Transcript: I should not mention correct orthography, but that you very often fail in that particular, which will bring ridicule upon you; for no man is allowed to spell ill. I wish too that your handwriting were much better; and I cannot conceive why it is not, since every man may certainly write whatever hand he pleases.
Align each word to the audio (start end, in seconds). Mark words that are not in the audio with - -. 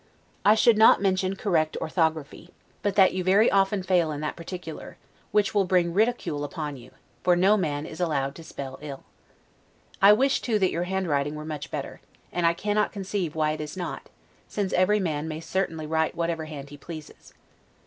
I 0.43 0.55
should 0.55 0.79
not 0.79 0.99
mention 0.99 1.35
correct 1.35 1.77
orthography, 1.77 2.49
but 2.81 2.95
that 2.95 3.13
you 3.13 3.23
very 3.23 3.51
often 3.51 3.83
fail 3.83 4.11
in 4.11 4.19
that 4.21 4.35
particular, 4.35 4.97
which 5.31 5.53
will 5.53 5.65
bring 5.65 5.93
ridicule 5.93 6.43
upon 6.43 6.75
you; 6.75 6.89
for 7.23 7.35
no 7.35 7.55
man 7.55 7.85
is 7.85 7.99
allowed 7.99 8.33
to 8.33 8.43
spell 8.43 8.79
ill. 8.81 9.03
I 10.01 10.11
wish 10.13 10.41
too 10.41 10.57
that 10.57 10.71
your 10.71 10.85
handwriting 10.85 11.35
were 11.35 11.45
much 11.45 11.69
better; 11.69 12.01
and 12.31 12.47
I 12.47 12.55
cannot 12.55 12.91
conceive 12.91 13.35
why 13.35 13.51
it 13.51 13.61
is 13.61 13.77
not, 13.77 14.09
since 14.47 14.73
every 14.73 14.99
man 14.99 15.27
may 15.27 15.39
certainly 15.39 15.85
write 15.85 16.15
whatever 16.15 16.45
hand 16.45 16.71
he 16.71 16.77
pleases. 16.77 17.35